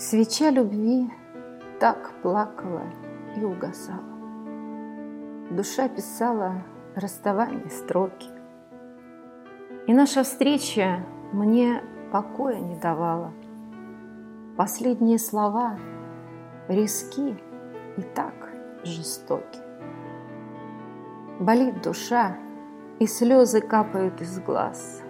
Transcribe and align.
Свеча 0.00 0.50
любви 0.50 1.10
так 1.78 2.10
плакала 2.22 2.84
и 3.36 3.44
угасала. 3.44 4.00
Душа 5.50 5.90
писала 5.90 6.62
расставание 6.96 7.68
строки. 7.68 8.30
И 9.86 9.92
наша 9.92 10.22
встреча 10.22 11.04
мне 11.34 11.82
покоя 12.10 12.60
не 12.60 12.76
давала. 12.76 13.34
Последние 14.56 15.18
слова 15.18 15.78
риски 16.66 17.36
и 17.98 18.02
так 18.14 18.54
жестоки. 18.82 19.60
Болит 21.40 21.82
душа, 21.82 22.38
и 23.00 23.06
слезы 23.06 23.60
капают 23.60 24.22
из 24.22 24.40
глаз 24.40 25.02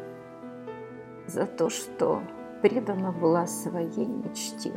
За 1.29 1.46
то, 1.46 1.70
что 1.70 2.22
предана 2.62 3.12
была 3.12 3.46
своей 3.46 4.06
мечте. 4.06 4.72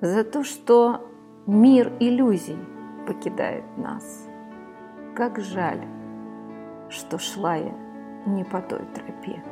За 0.00 0.24
то, 0.24 0.44
что 0.44 1.08
мир 1.46 1.92
иллюзий 2.00 2.58
покидает 3.06 3.64
нас. 3.76 4.28
Как 5.14 5.38
жаль, 5.40 5.82
что 6.88 7.18
шла 7.18 7.54
я 7.54 7.74
не 8.26 8.44
по 8.44 8.60
той 8.60 8.84
тропе. 8.94 9.42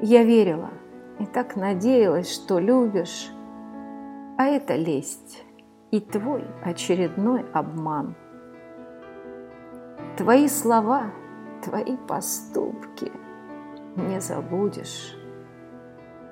Я 0.00 0.24
верила 0.24 0.70
и 1.18 1.26
так 1.26 1.56
надеялась, 1.56 2.32
что 2.32 2.58
любишь, 2.58 3.30
а 4.36 4.46
это 4.46 4.74
лесть 4.74 5.44
и 5.90 6.00
твой 6.00 6.44
очередной 6.64 7.44
обман. 7.52 8.14
Твои 10.16 10.48
слова, 10.48 11.12
твои 11.62 11.96
поступки– 11.96 13.10
не 13.96 14.20
забудешь. 14.20 15.16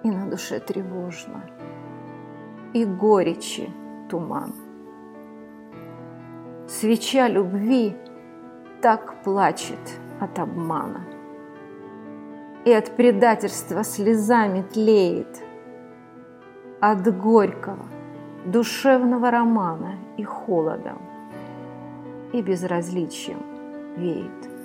И 0.03 0.11
на 0.11 0.31
душе 0.31 0.61
тревожно, 0.61 1.43
и 2.73 2.85
горечи 2.85 3.71
туман. 4.09 4.55
Свеча 6.67 7.29
любви 7.29 7.97
так 8.81 9.23
плачет 9.23 10.01
от 10.21 10.39
обмана. 10.39 11.05
И 12.65 12.73
от 12.73 12.97
предательства 12.97 13.85
слезами 13.85 14.63
тлеет, 14.63 15.43
От 16.81 17.07
горького, 17.19 17.87
душевного 18.47 19.31
романа 19.31 19.99
и 20.17 20.25
холодом, 20.25 20.99
И 22.33 22.43
безразличием 22.43 23.43
веет 23.97 24.60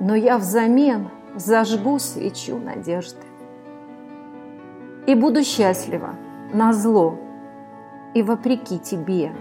но 0.00 0.14
я 0.14 0.38
взамен 0.38 1.08
зажгу 1.36 1.98
свечу 1.98 2.58
надежды. 2.58 3.26
И 5.06 5.14
буду 5.14 5.42
счастлива 5.42 6.14
на 6.52 6.72
зло 6.72 7.18
и 8.14 8.22
вопреки 8.22 8.78
тебе. 8.78 9.32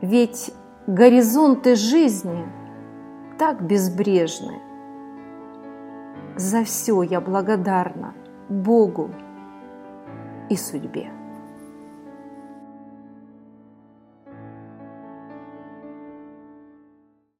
Ведь 0.00 0.52
горизонты 0.86 1.76
жизни 1.76 2.46
так 3.38 3.62
безбрежны. 3.62 4.60
За 6.36 6.64
все 6.64 7.02
я 7.02 7.20
благодарна 7.20 8.12
Богу 8.48 9.10
и 10.50 10.56
судьбе. 10.56 11.10